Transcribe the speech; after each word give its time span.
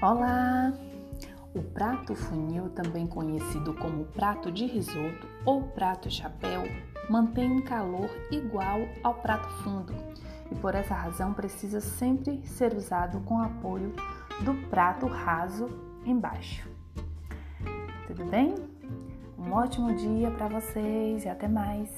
Olá! 0.00 0.72
O 1.52 1.60
prato 1.60 2.14
funil, 2.14 2.68
também 2.70 3.04
conhecido 3.04 3.74
como 3.74 4.04
prato 4.04 4.52
de 4.52 4.64
risoto 4.64 5.26
ou 5.44 5.62
prato 5.70 6.08
chapéu, 6.08 6.62
mantém 7.10 7.50
um 7.50 7.60
calor 7.60 8.08
igual 8.30 8.78
ao 9.02 9.14
prato 9.14 9.48
fundo 9.64 9.92
e 10.52 10.54
por 10.54 10.76
essa 10.76 10.94
razão 10.94 11.34
precisa 11.34 11.80
sempre 11.80 12.46
ser 12.46 12.74
usado 12.74 13.18
com 13.22 13.42
apoio 13.42 13.92
do 14.44 14.54
prato 14.68 15.08
raso 15.08 15.68
embaixo. 16.06 16.70
Tudo 18.06 18.24
bem? 18.26 18.54
Um 19.36 19.52
ótimo 19.52 19.92
dia 19.96 20.30
para 20.30 20.46
vocês 20.46 21.24
e 21.24 21.28
até 21.28 21.48
mais! 21.48 21.90